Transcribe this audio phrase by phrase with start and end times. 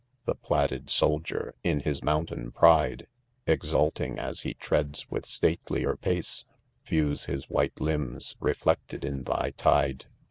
[0.25, 3.05] The plaided soldier, in Ms" mountain:, pride,
[3.45, 6.43] J£mltmgy&S/H% treads with 'statelier pace,—'
[6.83, 10.07] Views 'Ms white, limbs reflected in thy tide.